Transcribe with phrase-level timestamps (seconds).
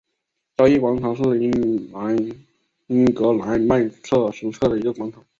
[0.57, 1.21] 交易广场是
[2.83, 5.23] 英格兰曼彻斯特的一个广场。